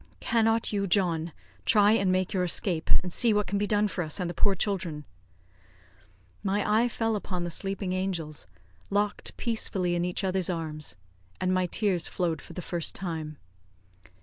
"Cannot 0.19 0.73
you, 0.73 0.87
John, 0.87 1.31
try 1.63 1.91
and 1.91 2.11
make 2.11 2.33
your 2.33 2.43
escape, 2.43 2.89
and 3.03 3.13
see 3.13 3.35
what 3.35 3.45
can 3.45 3.59
be 3.59 3.67
done 3.67 3.87
for 3.87 4.03
us 4.03 4.19
and 4.19 4.27
the 4.27 4.33
poor 4.33 4.55
children?" 4.55 5.05
My 6.41 6.65
eye 6.67 6.87
fell 6.87 7.15
upon 7.15 7.43
the 7.43 7.51
sleeping 7.51 7.93
angels, 7.93 8.47
locked 8.89 9.37
peacefully 9.37 9.93
in 9.93 10.03
each 10.03 10.23
other's 10.23 10.49
arms, 10.49 10.95
and 11.39 11.53
my 11.53 11.67
tears 11.67 12.07
flowed 12.07 12.41
for 12.41 12.53
the 12.53 12.63
first 12.63 12.95
time. 12.95 13.37